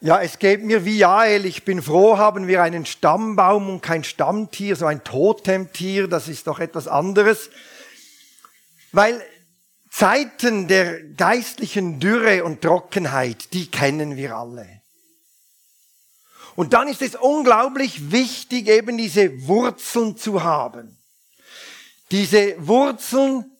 [0.00, 1.46] Ja, es geht mir wie Jael.
[1.46, 6.06] Ich bin froh, haben wir einen Stammbaum und kein Stammtier, so ein Totemtier.
[6.06, 7.48] Das ist doch etwas anderes.
[8.92, 9.24] Weil
[9.90, 14.82] Zeiten der geistlichen Dürre und Trockenheit, die kennen wir alle.
[16.56, 20.98] Und dann ist es unglaublich wichtig, eben diese Wurzeln zu haben.
[22.10, 23.50] Diese Wurzeln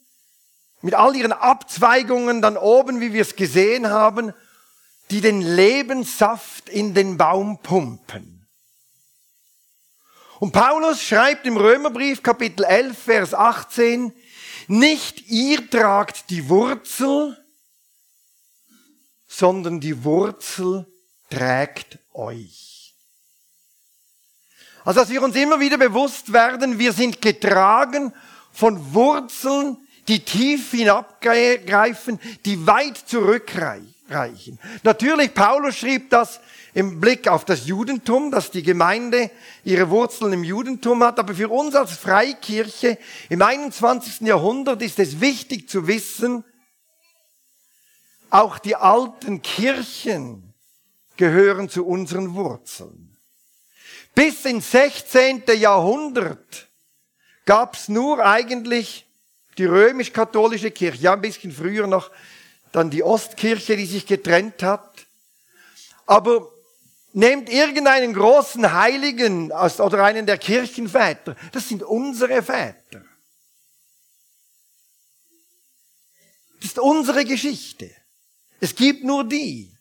[0.81, 4.33] mit all ihren Abzweigungen dann oben, wie wir es gesehen haben,
[5.09, 8.47] die den Lebenssaft in den Baum pumpen.
[10.39, 14.13] Und Paulus schreibt im Römerbrief Kapitel 11, Vers 18,
[14.67, 17.37] nicht ihr tragt die Wurzel,
[19.27, 20.85] sondern die Wurzel
[21.29, 22.95] trägt euch.
[24.83, 28.13] Also dass wir uns immer wieder bewusst werden, wir sind getragen
[28.51, 29.77] von Wurzeln,
[30.07, 33.96] die tief hinabgreifen, die weit zurückreichen.
[34.83, 36.39] Natürlich, Paulus schrieb das
[36.73, 39.31] im Blick auf das Judentum, dass die Gemeinde
[39.63, 41.19] ihre Wurzeln im Judentum hat.
[41.19, 42.97] Aber für uns als Freikirche
[43.29, 44.21] im 21.
[44.21, 46.43] Jahrhundert ist es wichtig zu wissen,
[48.29, 50.53] auch die alten Kirchen
[51.15, 53.17] gehören zu unseren Wurzeln.
[54.13, 55.43] Bis ins 16.
[55.57, 56.67] Jahrhundert
[57.45, 59.07] gab es nur eigentlich
[59.57, 62.11] die römisch-katholische Kirche, ja ein bisschen früher noch
[62.71, 65.05] dann die Ostkirche, die sich getrennt hat.
[66.05, 66.51] Aber
[67.13, 73.03] nehmt irgendeinen großen Heiligen oder einen der Kirchenväter, das sind unsere Väter.
[76.59, 77.89] Das ist unsere Geschichte.
[78.59, 79.75] Es gibt nur die.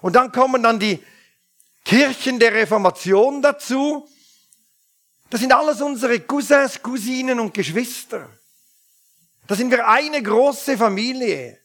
[0.00, 1.02] Und dann kommen dann die
[1.84, 4.08] Kirchen der Reformation dazu.
[5.30, 8.28] Das sind alles unsere Cousins, Cousinen und Geschwister.
[9.46, 11.61] Da sind wir eine große Familie.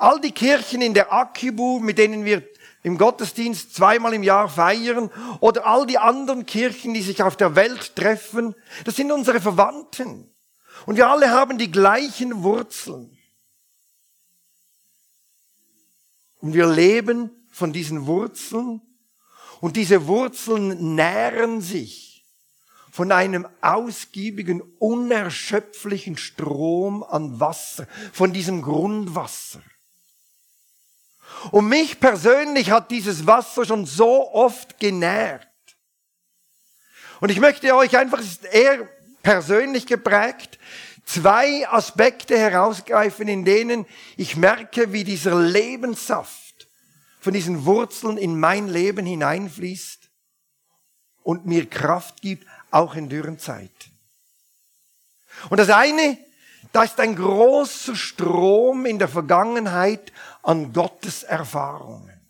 [0.00, 2.42] All die Kirchen in der Akibu, mit denen wir
[2.82, 7.54] im Gottesdienst zweimal im Jahr feiern, oder all die anderen Kirchen, die sich auf der
[7.54, 8.54] Welt treffen,
[8.86, 10.34] das sind unsere Verwandten.
[10.86, 13.18] Und wir alle haben die gleichen Wurzeln.
[16.38, 18.80] Und wir leben von diesen Wurzeln.
[19.60, 22.24] Und diese Wurzeln nähren sich
[22.90, 29.60] von einem ausgiebigen, unerschöpflichen Strom an Wasser, von diesem Grundwasser.
[31.50, 35.46] Und mich persönlich hat dieses Wasser schon so oft genährt.
[37.20, 38.88] Und ich möchte euch einfach, es ist eher
[39.22, 40.58] persönlich geprägt,
[41.04, 43.86] zwei Aspekte herausgreifen, in denen
[44.16, 46.68] ich merke, wie dieser Lebenssaft
[47.20, 50.08] von diesen Wurzeln in mein Leben hineinfließt
[51.22, 53.70] und mir Kraft gibt, auch in dürren Zeiten.
[55.50, 56.18] Und das eine,
[56.72, 62.20] da ist ein großer Strom in der Vergangenheit an Gottes Erfahrungen.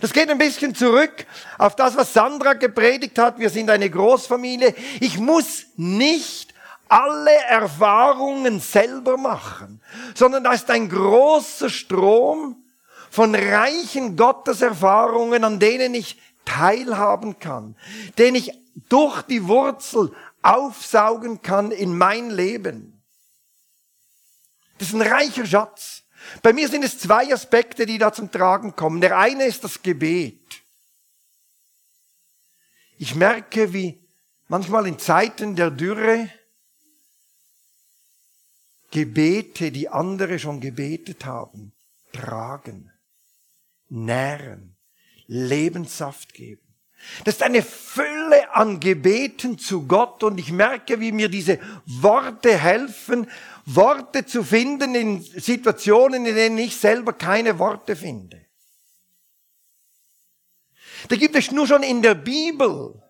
[0.00, 1.26] Das geht ein bisschen zurück
[1.58, 3.38] auf das, was Sandra gepredigt hat.
[3.38, 4.74] Wir sind eine Großfamilie.
[5.00, 6.54] Ich muss nicht
[6.88, 9.82] alle Erfahrungen selber machen,
[10.14, 12.64] sondern da ist ein großer Strom
[13.10, 17.76] von reichen Gotteserfahrungen, an denen ich teilhaben kann,
[18.18, 18.52] den ich
[18.88, 23.02] durch die Wurzel aufsaugen kann in mein Leben.
[24.78, 26.01] Das ist ein reicher Schatz.
[26.42, 29.00] Bei mir sind es zwei Aspekte, die da zum Tragen kommen.
[29.00, 30.62] Der eine ist das Gebet.
[32.98, 34.00] Ich merke, wie
[34.48, 36.28] manchmal in Zeiten der Dürre
[38.92, 41.72] Gebete, die andere schon gebetet haben,
[42.12, 42.92] tragen,
[43.88, 44.76] nähren,
[45.26, 46.72] Lebenssaft geben.
[47.24, 52.56] Das ist eine Fülle an Gebeten zu Gott und ich merke, wie mir diese Worte
[52.56, 53.28] helfen,
[53.64, 58.44] Worte zu finden in Situationen, in denen ich selber keine Worte finde.
[61.08, 63.02] Da gibt es nur schon in der Bibel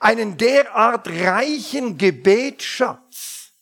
[0.00, 3.52] einen derart reichen Gebetsschatz.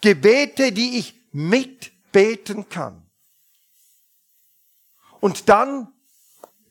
[0.00, 3.06] Gebete, die ich mitbeten kann.
[5.20, 5.92] Und dann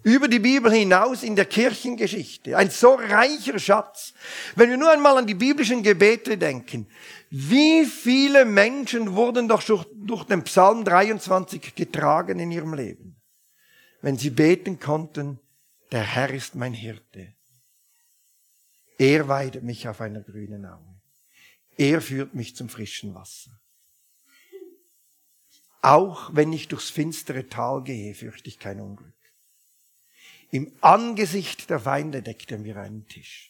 [0.01, 2.57] über die Bibel hinaus in der Kirchengeschichte.
[2.57, 4.13] Ein so reicher Schatz.
[4.55, 6.89] Wenn wir nur einmal an die biblischen Gebete denken,
[7.29, 13.21] wie viele Menschen wurden doch durch den Psalm 23 getragen in ihrem Leben,
[14.01, 15.39] wenn sie beten konnten,
[15.91, 17.35] der Herr ist mein Hirte.
[18.97, 21.01] Er weidet mich auf einer grünen Aue.
[21.77, 23.51] Er führt mich zum frischen Wasser.
[25.81, 29.13] Auch wenn ich durchs finstere Tal gehe, fürchte ich kein Unglück.
[30.51, 33.48] Im Angesicht der Feinde deckt er mir einen Tisch.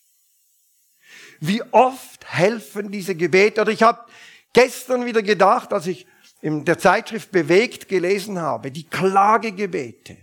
[1.40, 3.62] Wie oft helfen diese Gebete?
[3.62, 4.06] Oder ich habe
[4.54, 6.08] gestern wieder gedacht, als ich
[6.42, 10.18] in der Zeitschrift Bewegt gelesen habe, die Klagegebete,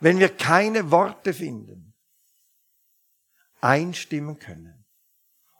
[0.00, 1.94] wenn wir keine Worte finden,
[3.60, 4.84] einstimmen können.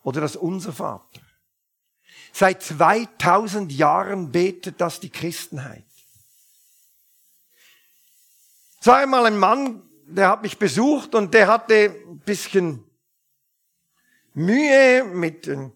[0.03, 1.21] Oder das Unser Vater.
[2.33, 5.85] Seit 2000 Jahren betet das die Christenheit.
[8.81, 12.85] Es einmal ein Mann, der hat mich besucht und der hatte ein bisschen
[14.35, 15.71] Mühe mit, er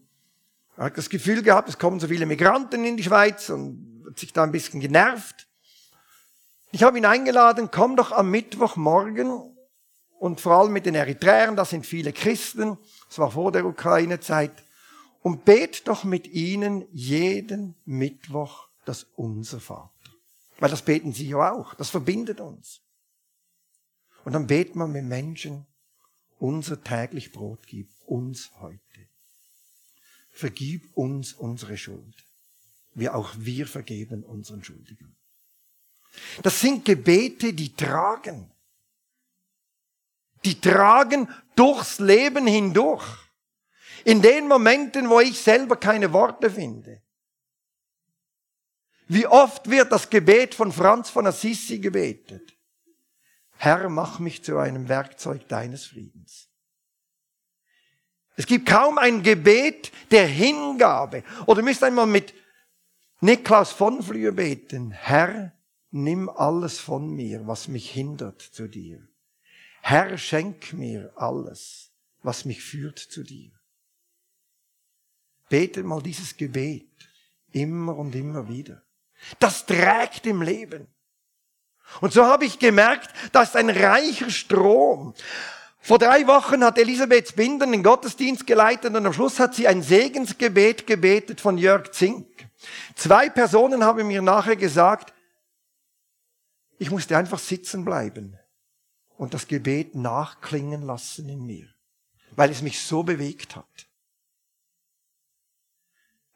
[0.76, 4.32] hat das Gefühl gehabt, es kommen so viele Migranten in die Schweiz und hat sich
[4.32, 5.47] da ein bisschen genervt.
[6.73, 9.31] Ich habe ihn eingeladen, komm doch am Mittwochmorgen
[10.19, 14.64] und vor allem mit den Eritreern, das sind viele Christen, das war vor der Ukraine-Zeit,
[15.23, 19.91] und bet doch mit ihnen jeden Mittwoch das Unser Vater.
[20.58, 22.81] Weil das beten sie ja auch, das verbindet uns.
[24.25, 25.67] Und dann betet man mit Menschen,
[26.38, 28.81] unser täglich Brot gib uns heute.
[30.31, 32.25] Vergib uns unsere Schuld,
[32.94, 35.17] wie auch wir vergeben unseren Schuldigen.
[36.43, 38.50] Das sind Gebete, die tragen.
[40.44, 43.06] Die tragen durchs Leben hindurch.
[44.05, 47.03] In den Momenten, wo ich selber keine Worte finde.
[49.08, 52.56] Wie oft wird das Gebet von Franz von Assisi gebetet?
[53.56, 56.49] Herr, mach mich zu einem Werkzeug deines Friedens.
[58.36, 61.24] Es gibt kaum ein Gebet der Hingabe.
[61.46, 62.34] Oder müsst einmal mit
[63.20, 64.90] Niklaus von Flühe beten.
[64.90, 65.52] Herr,
[65.90, 69.08] nimm alles von mir, was mich hindert zu dir.
[69.80, 71.92] Herr, schenk mir alles,
[72.22, 73.52] was mich führt zu dir.
[75.48, 76.90] Bete mal dieses Gebet
[77.52, 78.82] immer und immer wieder.
[79.38, 80.88] Das trägt im Leben.
[82.00, 85.14] Und so habe ich gemerkt, da ist ein reicher Strom.
[85.86, 89.84] Vor drei Wochen hat Elisabeth Binden den Gottesdienst geleitet und am Schluss hat sie ein
[89.84, 92.26] Segensgebet gebetet von Jörg Zink.
[92.96, 95.14] Zwei Personen haben mir nachher gesagt,
[96.78, 98.36] ich musste einfach sitzen bleiben
[99.16, 101.68] und das Gebet nachklingen lassen in mir,
[102.32, 103.86] weil es mich so bewegt hat.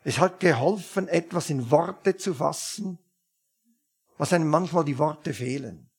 [0.05, 3.01] Es hat geholfen, etwas in Worte zu fassen,
[4.17, 5.90] was einem manchmal die Worte fehlen.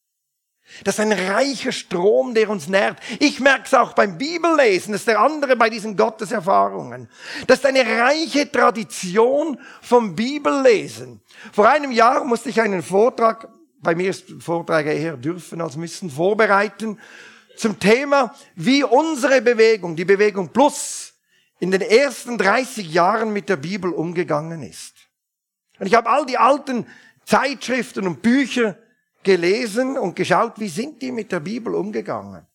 [0.83, 2.97] Das ist ein reicher Strom, der uns nährt.
[3.19, 7.09] Ich merke es auch beim Bibellesen, das ist der andere bei diesen Gotteserfahrungen.
[7.47, 11.21] Das ist eine reiche Tradition vom Bibellesen.
[11.51, 13.49] Vor einem Jahr musste ich einen Vortrag,
[13.79, 16.99] bei mir ist Vorträge eher dürfen als müssen, vorbereiten
[17.57, 21.13] zum Thema, wie unsere Bewegung, die Bewegung Plus,
[21.59, 24.95] in den ersten 30 Jahren mit der Bibel umgegangen ist.
[25.79, 26.87] Und ich habe all die alten
[27.25, 28.77] Zeitschriften und Bücher
[29.23, 32.45] gelesen und geschaut, wie sind die mit der Bibel umgegangen.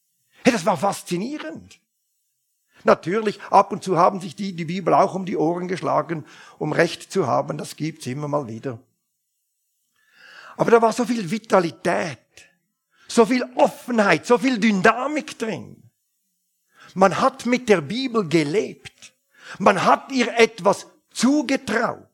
[0.44, 1.80] Hey, das war faszinierend.
[2.84, 6.24] Natürlich, ab und zu haben sich die die Bibel auch um die Ohren geschlagen,
[6.58, 7.58] um Recht zu haben.
[7.58, 8.78] Das gibt's immer mal wieder.
[10.56, 12.18] Aber da war so viel Vitalität,
[13.08, 15.90] so viel Offenheit, so viel Dynamik drin.
[16.94, 19.14] Man hat mit der Bibel gelebt.
[19.58, 22.05] Man hat ihr etwas zugetraut.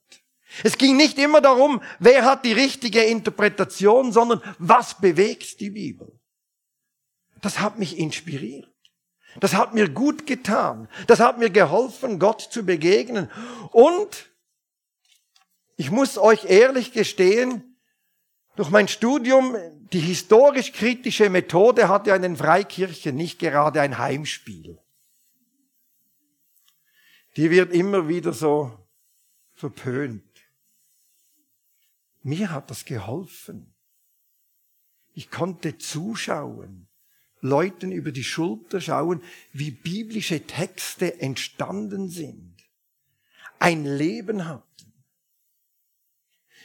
[0.62, 6.20] Es ging nicht immer darum, wer hat die richtige Interpretation, sondern was bewegt die Bibel.
[7.40, 8.68] Das hat mich inspiriert.
[9.40, 10.88] Das hat mir gut getan.
[11.06, 13.30] Das hat mir geholfen, Gott zu begegnen.
[13.70, 14.30] Und
[15.76, 17.78] ich muss euch ehrlich gestehen,
[18.54, 19.56] durch mein Studium,
[19.92, 24.78] die historisch-kritische Methode hatte ja in den Freikirchen nicht gerade ein Heimspiel.
[27.36, 28.78] Die wird immer wieder so
[29.54, 30.31] verpönt.
[32.22, 33.74] Mir hat das geholfen.
[35.14, 36.88] Ich konnte zuschauen,
[37.40, 42.56] Leuten über die Schulter schauen, wie biblische Texte entstanden sind,
[43.58, 45.04] ein Leben hatten,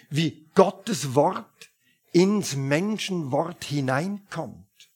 [0.10, 1.72] wie Gottes Wort
[2.14, 4.92] ins Menschenwort hineinkommt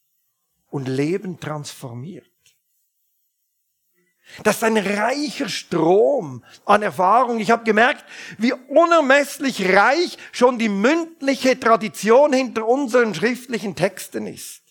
[0.70, 2.31] und Leben transformiert.
[4.44, 7.40] Das ist ein reicher Strom an Erfahrung.
[7.40, 8.06] Ich habe gemerkt,
[8.38, 14.62] wie unermesslich reich schon die mündliche Tradition hinter unseren schriftlichen Texten ist.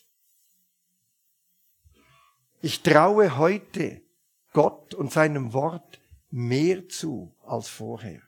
[2.63, 4.03] Ich traue heute
[4.53, 6.01] Gott und seinem Wort
[6.31, 8.23] mehr zu als vorher.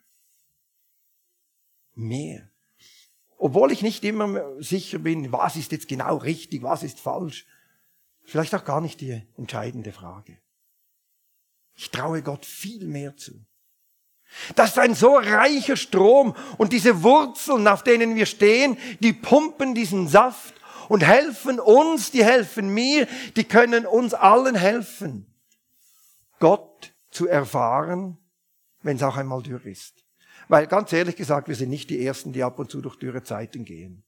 [1.95, 2.49] Mehr.
[3.37, 7.47] Obwohl ich nicht immer sicher bin, was ist jetzt genau richtig, was ist falsch.
[8.25, 10.39] Vielleicht auch gar nicht die entscheidende Frage.
[11.75, 13.45] Ich traue Gott viel mehr zu.
[14.55, 19.75] Das ist ein so reicher Strom und diese Wurzeln, auf denen wir stehen, die pumpen
[19.75, 20.55] diesen Saft
[20.89, 25.27] und helfen uns, die helfen mir, die können uns allen helfen,
[26.39, 28.19] Gott zu erfahren,
[28.81, 30.05] wenn es auch einmal dürr ist.
[30.49, 33.23] Weil ganz ehrlich gesagt, wir sind nicht die Ersten, die ab und zu durch dürre
[33.23, 34.03] Zeiten gehen.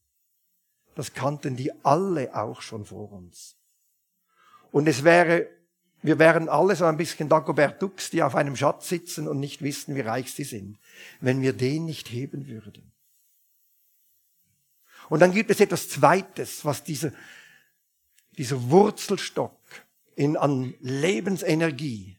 [0.94, 3.56] Das kannten die alle auch schon vor uns.
[4.70, 5.48] Und es wäre,
[6.04, 9.62] wir wären alle so ein bisschen Dagobert Dux, die auf einem Schatz sitzen und nicht
[9.62, 10.78] wissen, wie reich sie sind,
[11.22, 12.92] wenn wir den nicht heben würden.
[15.08, 17.10] Und dann gibt es etwas Zweites, was dieser,
[18.36, 19.58] dieser Wurzelstock
[20.14, 22.18] in, an Lebensenergie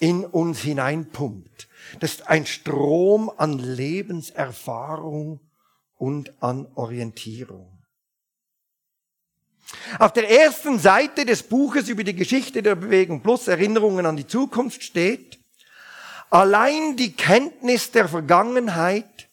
[0.00, 1.68] in uns hineinpumpt.
[2.00, 5.38] Das ist ein Strom an Lebenserfahrung
[5.94, 7.81] und an Orientierung.
[9.98, 14.26] Auf der ersten Seite des Buches über die Geschichte der Bewegung plus Erinnerungen an die
[14.26, 15.38] Zukunft steht,
[16.30, 19.28] allein die Kenntnis der Vergangenheit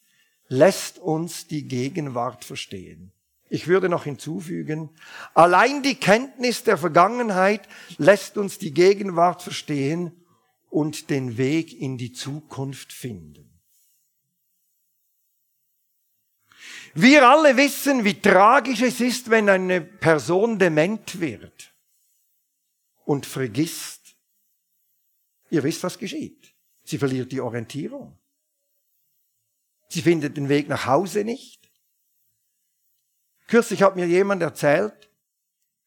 [0.47, 3.11] lässt uns die Gegenwart verstehen.
[3.49, 4.89] Ich würde noch hinzufügen,
[5.33, 7.67] allein die Kenntnis der Vergangenheit
[7.97, 10.11] lässt uns die Gegenwart verstehen
[10.69, 13.48] und den Weg in die Zukunft finden.
[16.93, 21.73] Wir alle wissen, wie tragisch es ist, wenn eine Person dement wird
[23.05, 24.15] und vergisst.
[25.49, 26.53] Ihr wisst, was geschieht.
[26.83, 28.17] Sie verliert die Orientierung.
[29.87, 31.71] Sie findet den Weg nach Hause nicht.
[33.47, 35.09] Kürzlich hat mir jemand erzählt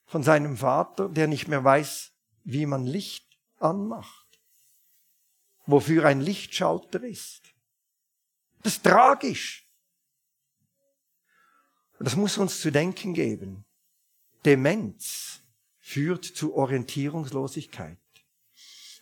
[0.06, 2.12] von seinem Vater, der nicht mehr weiß,
[2.44, 4.40] wie man Licht anmacht.
[5.64, 7.54] Wofür ein Lichtschalter ist.
[8.62, 9.61] Das ist tragisch.
[12.02, 13.64] Und das muss uns zu denken geben.
[14.44, 15.40] Demenz
[15.78, 17.96] führt zu Orientierungslosigkeit.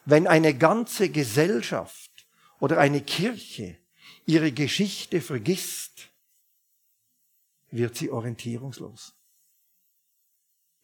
[0.05, 2.27] Wenn eine ganze Gesellschaft
[2.59, 3.79] oder eine Kirche
[4.27, 6.11] ihre Geschichte vergisst,
[7.71, 9.15] wird sie orientierungslos.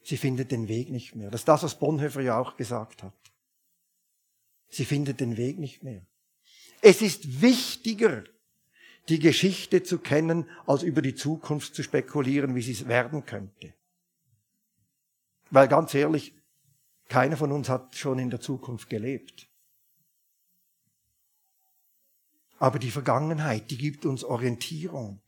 [0.02, 1.30] Sie findet den Weg nicht mehr.
[1.30, 3.12] Das ist das, was Bonhoeffer ja auch gesagt hat.
[4.70, 6.00] Sie findet den Weg nicht mehr.
[6.80, 8.24] Es ist wichtiger,
[9.08, 13.74] die Geschichte zu kennen, als über die Zukunft zu spekulieren, wie sie werden könnte.
[15.50, 16.34] Weil ganz ehrlich,
[17.08, 19.48] keiner von uns hat schon in der Zukunft gelebt.
[22.58, 25.20] Aber die Vergangenheit, die gibt uns Orientierung.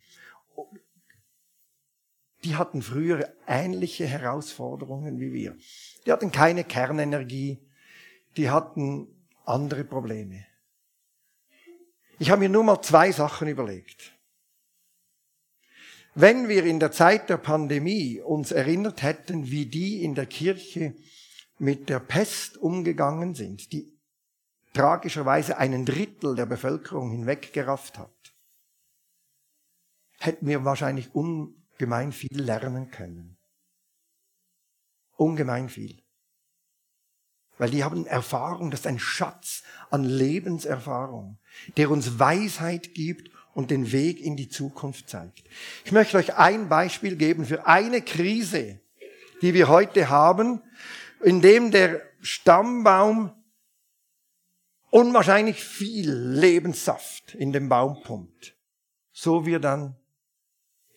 [2.45, 5.57] Die hatten früher ähnliche Herausforderungen wie wir.
[6.07, 7.59] Die hatten keine Kernenergie,
[8.37, 9.09] die hatten
[9.45, 10.48] andere Probleme.
[12.19, 14.13] Ich habe mir nur mal zwei Sachen überlegt.
[16.15, 20.97] Wenn wir in der Zeit der Pandemie uns erinnert hätten, wie die in der Kirche
[21.59, 23.97] mit der Pest umgegangen sind, die
[24.73, 28.35] tragischerweise einen Drittel der Bevölkerung hinweggerafft hat,
[30.19, 33.39] hätten wir wahrscheinlich ungemein viel lernen können.
[35.17, 36.03] Ungemein viel.
[37.59, 41.39] Weil die haben Erfahrung, das ist ein Schatz an Lebenserfahrung,
[41.77, 45.45] der uns Weisheit gibt und den Weg in die Zukunft zeigt.
[45.85, 48.81] Ich möchte euch ein Beispiel geben für eine Krise,
[49.43, 50.62] die wir heute haben,
[51.23, 53.33] in dem der Stammbaum
[54.91, 58.57] unwahrscheinlich viel Lebenssaft in den Baum pumpt,
[59.12, 59.97] so wir dann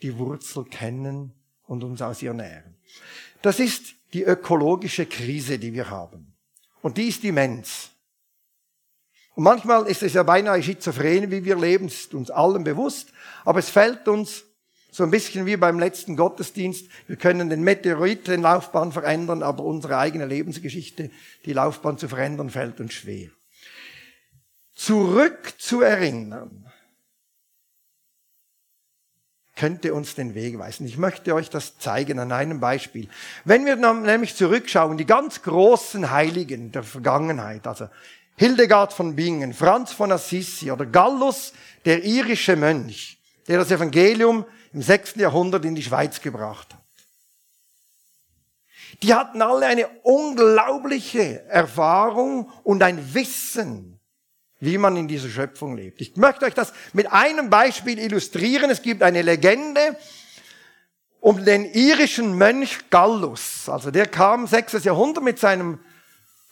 [0.02, 1.34] die Wurzel kennen
[1.66, 2.78] und uns aus ihr nähren.
[3.42, 6.36] Das ist die ökologische Krise, die wir haben.
[6.82, 7.91] Und die ist immens.
[9.42, 13.12] Und manchmal ist es ja beinahe schizophren, wie wir leben, ist uns allen bewusst,
[13.44, 14.44] aber es fällt uns
[14.92, 16.86] so ein bisschen wie beim letzten Gottesdienst.
[17.08, 21.10] Wir können den Meteoritenlaufbahn verändern, aber unsere eigene Lebensgeschichte,
[21.44, 23.30] die Laufbahn zu verändern, fällt uns schwer.
[24.76, 26.72] Zurück zu erinnern,
[29.56, 30.86] könnte uns den Weg weisen.
[30.86, 33.10] Ich möchte euch das zeigen an einem Beispiel.
[33.44, 37.90] Wenn wir nämlich zurückschauen, die ganz großen Heiligen der Vergangenheit, also
[38.36, 41.54] Hildegard von Bingen, Franz von Assisi oder Gallus,
[41.86, 45.16] der irische Mönch, der das Evangelium im 6.
[45.16, 46.82] Jahrhundert in die Schweiz gebracht hat.
[49.04, 53.92] Die hatten alle eine unglaubliche Erfahrung und ein Wissen
[54.62, 56.00] wie man in dieser Schöpfung lebt.
[56.00, 58.70] Ich möchte euch das mit einem Beispiel illustrieren.
[58.70, 59.98] Es gibt eine Legende
[61.20, 63.68] um den irischen Mönch Gallus.
[63.68, 64.84] Also der kam 6.
[64.84, 65.80] Jahrhundert mit seinem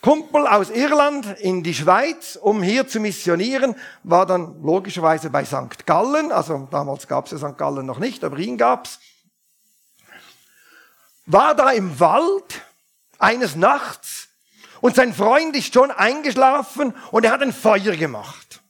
[0.01, 5.85] Kumpel aus Irland in die Schweiz, um hier zu missionieren, war dann logischerweise bei St.
[5.85, 7.57] Gallen, also damals gab es ja St.
[7.57, 8.99] Gallen noch nicht, aber ihn gab's.
[11.25, 12.61] War da im Wald
[13.17, 14.29] eines Nachts
[14.79, 18.61] und sein Freund ist schon eingeschlafen und er hat ein Feuer gemacht.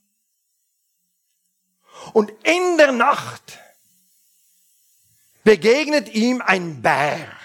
[2.13, 3.59] Und in der Nacht
[5.43, 7.38] begegnet ihm ein Bär.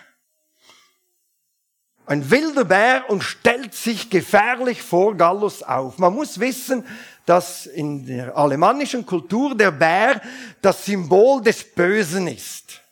[2.07, 5.99] Ein wilder Bär und stellt sich gefährlich vor Gallus auf.
[5.99, 6.85] Man muss wissen,
[7.25, 10.21] dass in der alemannischen Kultur der Bär
[10.61, 12.83] das Symbol des Bösen ist.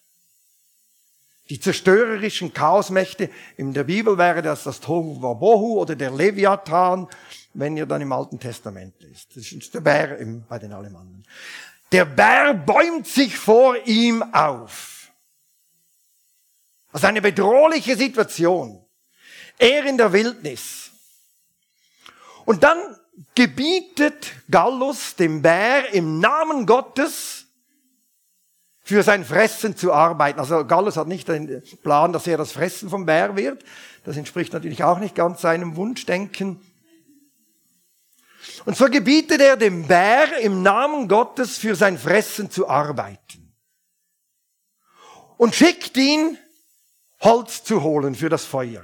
[1.50, 3.28] Die zerstörerischen Chaosmächte,
[3.58, 7.06] in der Bibel wäre das das Tohu Wabohu oder der Leviathan,
[7.52, 9.36] wenn ihr dann im Alten Testament lest.
[9.36, 10.16] Das ist der Bär
[10.48, 11.26] bei den Alemannen.
[11.90, 15.10] Der Bär bäumt sich vor ihm auf.
[16.90, 18.81] Also eine bedrohliche Situation.
[19.62, 20.90] Er in der Wildnis.
[22.44, 22.78] Und dann
[23.36, 27.46] gebietet Gallus dem Bär im Namen Gottes
[28.82, 30.40] für sein Fressen zu arbeiten.
[30.40, 33.64] Also Gallus hat nicht den Plan, dass er das Fressen vom Bär wird.
[34.02, 36.60] Das entspricht natürlich auch nicht ganz seinem Wunschdenken.
[38.64, 43.54] Und so gebietet er dem Bär im Namen Gottes für sein Fressen zu arbeiten.
[45.36, 46.36] Und schickt ihn,
[47.20, 48.82] Holz zu holen für das Feuer.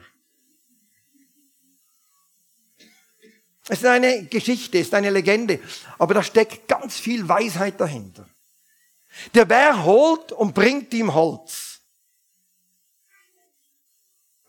[3.69, 5.61] Es ist eine Geschichte, es ist eine Legende,
[5.99, 8.27] aber da steckt ganz viel Weisheit dahinter.
[9.35, 11.81] Der Bär holt und bringt ihm Holz.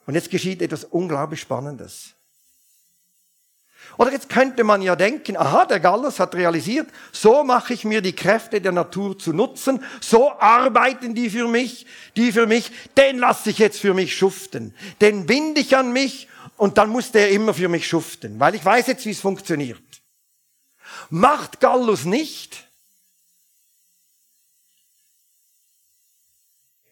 [0.06, 2.16] Und jetzt geschieht etwas unglaublich Spannendes.
[3.98, 8.02] Oder jetzt könnte man ja denken, aha, der Gallus hat realisiert, so mache ich mir
[8.02, 11.86] die Kräfte der Natur zu nutzen, so arbeiten die für mich,
[12.16, 16.30] die für mich, den lasse ich jetzt für mich schuften, den binde ich an mich
[16.60, 20.02] und dann muss der immer für mich schuften, weil ich weiß jetzt, wie es funktioniert.
[21.10, 22.68] Macht Gallus nicht.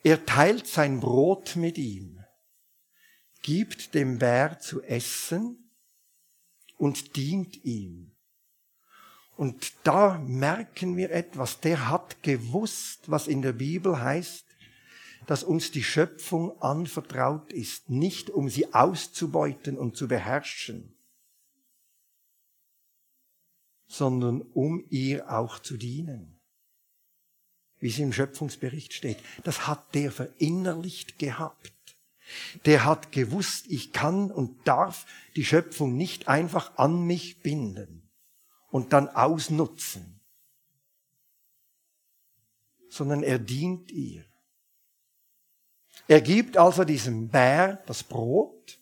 [0.04, 2.24] Er teilt sein Brot mit ihm,
[3.42, 5.68] gibt dem Bär zu essen,
[6.78, 8.16] und dient ihm.
[9.36, 11.60] Und da merken wir etwas.
[11.60, 14.47] Der hat gewusst, was in der Bibel heißt,
[15.28, 20.98] dass uns die Schöpfung anvertraut ist, nicht um sie auszubeuten und zu beherrschen,
[23.86, 26.40] sondern um ihr auch zu dienen.
[27.80, 29.20] Wie es im Schöpfungsbericht steht.
[29.44, 31.72] Das hat der verinnerlicht gehabt
[32.66, 38.10] der hat gewusst, ich kann und darf die Schöpfung nicht einfach an mich binden
[38.70, 40.20] und dann ausnutzen,
[42.90, 44.26] sondern er dient ihr.
[46.08, 48.80] Er gibt also diesem Bär das Brot.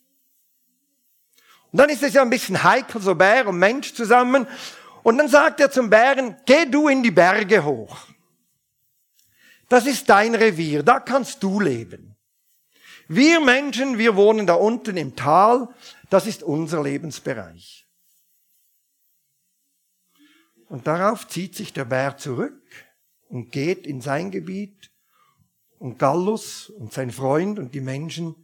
[1.72, 4.46] Und dann ist es ja ein bisschen heikel, so Bär und Mensch zusammen.
[5.02, 7.98] Und dann sagt er zum Bären, geh du in die Berge hoch.
[9.68, 12.16] Das ist dein Revier, da kannst du leben.
[13.08, 15.68] Wir Menschen, wir wohnen da unten im Tal,
[16.10, 17.86] das ist unser Lebensbereich.
[20.68, 22.62] Und darauf zieht sich der Bär zurück
[23.28, 24.90] und geht in sein Gebiet
[25.78, 28.34] und Gallus und sein Freund und die Menschen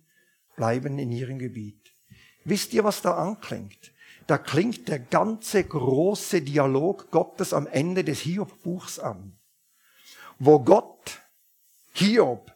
[0.57, 1.95] bleiben in ihrem Gebiet.
[2.45, 3.93] Wisst ihr, was da anklingt?
[4.27, 9.39] Da klingt der ganze große Dialog Gottes am Ende des Hiob-Buchs an,
[10.39, 11.21] wo Gott
[11.93, 12.53] Hiob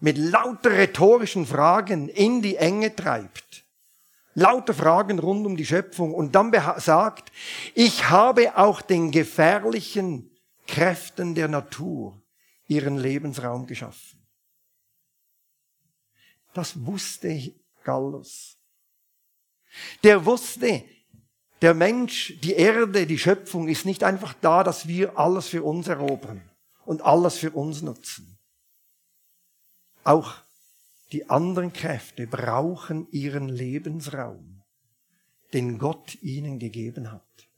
[0.00, 3.64] mit lauter rhetorischen Fragen in die Enge treibt.
[4.34, 7.32] Lauter Fragen rund um die Schöpfung und dann sagt,
[7.74, 10.30] ich habe auch den gefährlichen
[10.68, 12.22] Kräften der Natur
[12.68, 14.17] ihren Lebensraum geschaffen.
[16.58, 18.58] Das wusste Gallus.
[20.02, 20.82] Der wusste,
[21.62, 25.86] der Mensch, die Erde, die Schöpfung ist nicht einfach da, dass wir alles für uns
[25.86, 26.42] erobern
[26.84, 28.40] und alles für uns nutzen.
[30.02, 30.34] Auch
[31.12, 34.64] die anderen Kräfte brauchen ihren Lebensraum,
[35.52, 37.48] den Gott ihnen gegeben hat.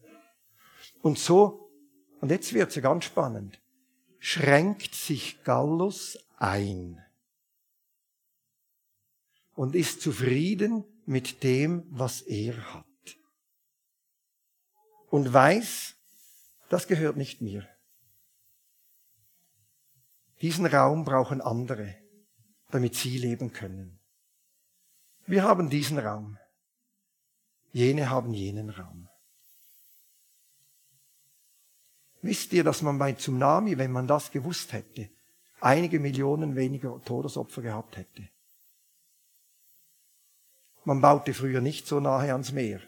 [1.00, 1.70] Und so,
[2.20, 3.62] und jetzt wird's ja ganz spannend,
[4.18, 7.02] schränkt sich Gallus ein
[9.60, 12.86] und ist zufrieden mit dem, was er hat.
[15.10, 15.96] Und weiß,
[16.68, 17.68] das gehört nicht mir.
[20.40, 22.00] Diesen Raum brauchen andere
[22.70, 23.98] damit sie leben können.
[25.26, 26.38] Wir haben diesen Raum.
[27.72, 29.08] Jene haben jenen Raum.
[32.22, 35.08] Wisst ihr, dass man bei Tsunami, wenn man das gewusst hätte,
[35.60, 38.28] einige Millionen weniger Todesopfer gehabt hätte?
[40.90, 42.80] Man baute früher nicht so nahe ans Meer,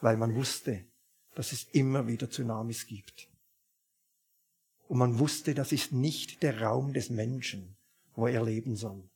[0.00, 0.86] weil man wusste,
[1.34, 3.28] dass es immer wieder Tsunamis gibt.
[4.86, 7.76] Und man wusste, das ist nicht der Raum des Menschen
[8.14, 9.10] wo er leben soll.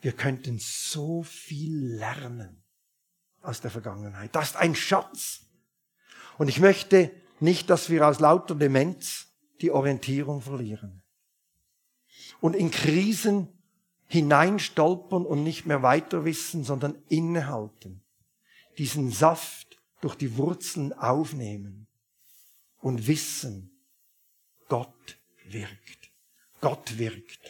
[0.00, 2.62] Wir könnten so viel lernen
[3.42, 4.32] aus der Vergangenheit.
[4.32, 5.40] Das ist ein Schatz.
[6.38, 9.26] Und ich möchte nicht, dass wir aus lauter Demenz
[9.60, 11.02] die Orientierung verlieren.
[12.40, 13.55] Und in Krisen
[14.08, 18.02] hineinstolpern und nicht mehr weiter wissen, sondern innehalten.
[18.78, 21.86] Diesen Saft durch die Wurzeln aufnehmen
[22.78, 23.70] und wissen,
[24.68, 26.10] Gott wirkt.
[26.60, 27.40] Gott wirkt.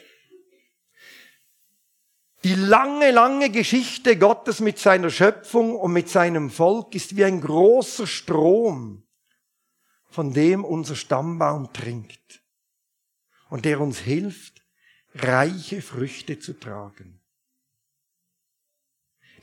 [2.44, 7.40] Die lange, lange Geschichte Gottes mit seiner Schöpfung und mit seinem Volk ist wie ein
[7.40, 9.02] großer Strom,
[10.08, 12.42] von dem unser Stammbaum trinkt
[13.48, 14.65] und der uns hilft,
[15.22, 17.20] reiche Früchte zu tragen.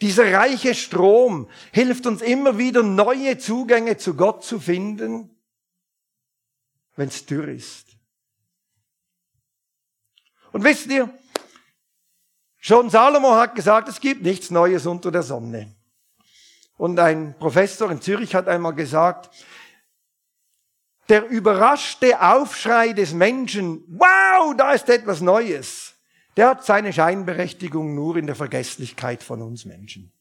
[0.01, 5.29] Dieser reiche Strom hilft uns immer wieder neue Zugänge zu Gott zu finden,
[6.95, 7.87] wenn es dürr ist.
[10.51, 11.09] Und wisst ihr,
[12.57, 15.75] schon Salomo hat gesagt, es gibt nichts Neues unter der Sonne.
[16.77, 19.29] Und ein Professor in Zürich hat einmal gesagt,
[21.09, 25.93] der überraschte Aufschrei des Menschen, wow, da ist etwas Neues,
[26.35, 30.11] der hat seine Scheinberechtigung nur in der Vergesslichkeit von uns Menschen.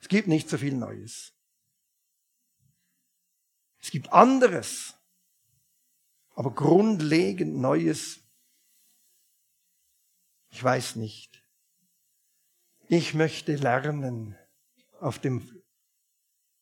[0.00, 1.32] Es gibt nicht so viel Neues.
[3.80, 4.94] Es gibt anderes,
[6.34, 8.20] aber grundlegend Neues,
[10.50, 11.42] ich weiß nicht.
[12.88, 14.36] Ich möchte lernen,
[15.00, 15.62] auf dem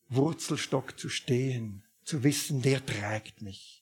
[0.09, 3.82] Wurzelstock zu stehen, zu wissen, der trägt mich.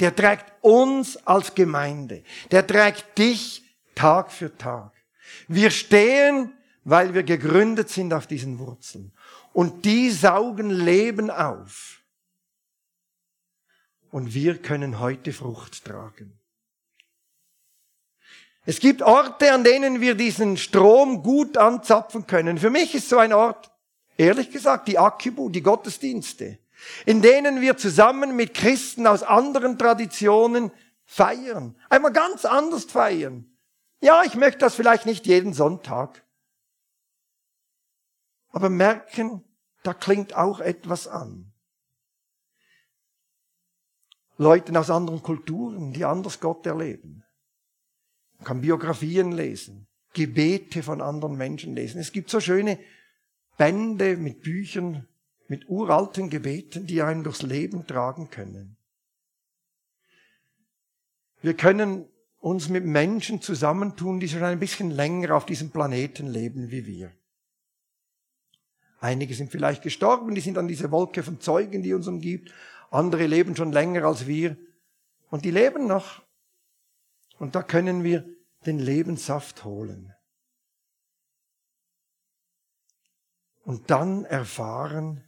[0.00, 2.22] Der trägt uns als Gemeinde.
[2.50, 3.62] Der trägt dich
[3.94, 4.92] Tag für Tag.
[5.48, 6.52] Wir stehen,
[6.84, 9.12] weil wir gegründet sind auf diesen Wurzeln.
[9.52, 12.02] Und die saugen Leben auf.
[14.10, 16.38] Und wir können heute Frucht tragen.
[18.64, 22.58] Es gibt Orte, an denen wir diesen Strom gut anzapfen können.
[22.58, 23.70] Für mich ist so ein Ort
[24.18, 26.58] Ehrlich gesagt, die Akibu, die Gottesdienste,
[27.06, 30.70] in denen wir zusammen mit Christen aus anderen Traditionen
[31.04, 31.76] feiern.
[31.88, 33.50] Einmal ganz anders feiern.
[34.00, 36.24] Ja, ich möchte das vielleicht nicht jeden Sonntag.
[38.50, 39.44] Aber merken,
[39.82, 41.52] da klingt auch etwas an.
[44.36, 47.24] Leuten aus anderen Kulturen, die anders Gott erleben.
[48.36, 52.00] Man kann Biografien lesen, Gebete von anderen Menschen lesen.
[52.00, 52.78] Es gibt so schöne
[53.56, 55.07] Bände mit Büchern,
[55.48, 58.76] mit uralten Gebeten, die einen durchs Leben tragen können.
[61.40, 62.08] Wir können
[62.38, 67.12] uns mit Menschen zusammentun, die schon ein bisschen länger auf diesem Planeten leben wie wir.
[69.00, 72.52] Einige sind vielleicht gestorben, die sind an diese Wolke von Zeugen, die uns umgibt.
[72.90, 74.56] Andere leben schon länger als wir.
[75.30, 76.22] Und die leben noch.
[77.38, 78.28] Und da können wir
[78.66, 80.12] den Lebenssaft holen.
[83.68, 85.27] und dann erfahren,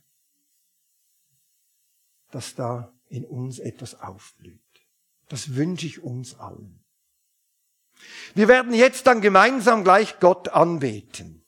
[2.30, 4.60] dass da in uns etwas aufblüht.
[5.28, 6.84] Das wünsche ich uns allen.
[8.34, 11.44] Wir werden jetzt dann gemeinsam gleich Gott anbeten.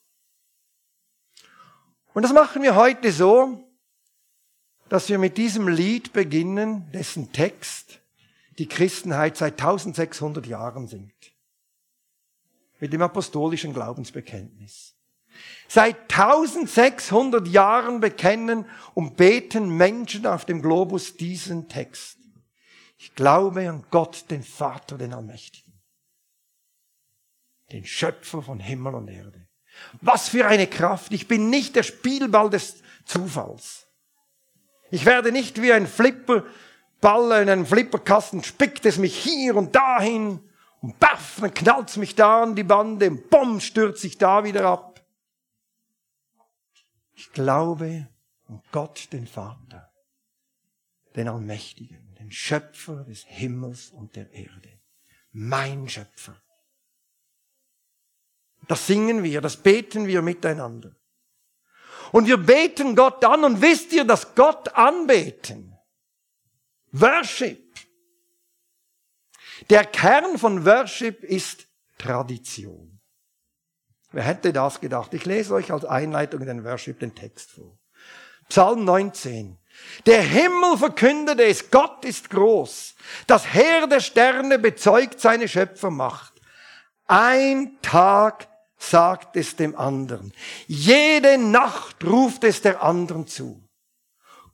[2.14, 3.72] Und das machen wir heute so,
[4.88, 8.00] dass wir mit diesem Lied beginnen, dessen Text
[8.58, 11.32] die Christenheit seit 1600 Jahren singt.
[12.78, 14.94] Mit dem apostolischen Glaubensbekenntnis.
[15.68, 22.18] Seit 1600 Jahren bekennen und beten Menschen auf dem Globus diesen Text.
[22.98, 25.72] Ich glaube an Gott, den Vater, den Allmächtigen.
[27.72, 29.48] Den Schöpfer von Himmel und Erde.
[30.00, 31.12] Was für eine Kraft.
[31.12, 33.86] Ich bin nicht der Spielball des Zufalls.
[34.90, 40.40] Ich werde nicht wie ein Flipperball in einem Flipperkasten, spickt es mich hier und dahin
[40.82, 44.44] und baff, dann knallt es mich da an die Bande und bumm, stürzt sich da
[44.44, 44.91] wieder ab.
[47.22, 48.08] Ich glaube
[48.48, 49.92] an Gott, den Vater,
[51.14, 54.80] den Allmächtigen, den Schöpfer des Himmels und der Erde.
[55.30, 56.42] Mein Schöpfer.
[58.66, 60.96] Das singen wir, das beten wir miteinander.
[62.10, 65.78] Und wir beten Gott an und wisst ihr, dass Gott anbeten?
[66.90, 67.72] Worship.
[69.70, 72.91] Der Kern von Worship ist Tradition.
[74.12, 75.14] Wer hätte das gedacht?
[75.14, 77.78] Ich lese euch als Einleitung in den Worship den Text vor.
[78.48, 79.58] Psalm 19.
[80.04, 82.94] Der Himmel verkündete es, Gott ist groß.
[83.26, 86.34] Das Heer der Sterne bezeugt seine Schöpfermacht.
[87.06, 88.48] Ein Tag
[88.78, 90.32] sagt es dem anderen.
[90.66, 93.66] Jede Nacht ruft es der anderen zu.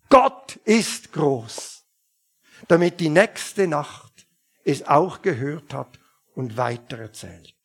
[0.09, 1.85] Gott ist groß,
[2.69, 4.27] damit die nächste Nacht
[4.65, 5.99] es auch gehört hat
[6.35, 7.58] und weitererzählt.